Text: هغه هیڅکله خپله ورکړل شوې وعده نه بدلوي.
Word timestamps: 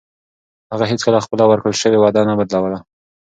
هغه 0.71 0.85
هیڅکله 0.91 1.19
خپله 1.25 1.43
ورکړل 1.47 1.75
شوې 1.81 1.97
وعده 1.99 2.21
نه 2.29 2.33
بدلوي. 2.39 2.77